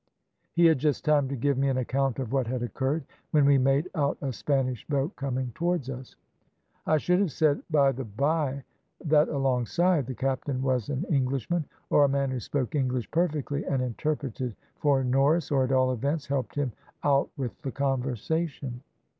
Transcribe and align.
"He 0.53 0.65
had 0.65 0.79
just 0.79 1.05
time 1.05 1.27
to 1.29 1.35
give 1.35 1.59
me 1.59 1.69
an 1.69 1.77
account 1.77 2.17
of 2.17 2.33
what 2.33 2.47
had 2.47 2.63
occurred, 2.63 3.05
when 3.29 3.45
we 3.45 3.59
made 3.59 3.87
out 3.93 4.17
a 4.21 4.33
Spanish 4.33 4.83
boat 4.87 5.15
coming 5.15 5.51
towards 5.53 5.91
us. 5.91 6.15
"I 6.87 6.97
should 6.97 7.19
have 7.19 7.31
said 7.31 7.61
by 7.69 7.91
the 7.91 8.03
bye 8.03 8.63
that 9.05 9.29
alongside 9.29 10.07
the 10.07 10.15
captain 10.15 10.63
was 10.63 10.89
an 10.89 11.03
Englishman, 11.11 11.65
or 11.91 12.03
a 12.05 12.09
man 12.09 12.31
who 12.31 12.39
spoke 12.39 12.73
English 12.73 13.11
perfectly, 13.11 13.63
and 13.65 13.79
interpreted 13.83 14.55
for 14.79 15.03
Norris 15.03 15.51
or 15.51 15.65
at 15.65 15.71
all 15.71 15.91
events, 15.91 16.25
helped 16.25 16.55
him 16.55 16.71
out 17.03 17.29
with 17.37 17.61
the 17.61 17.71
conversation. 17.71 18.81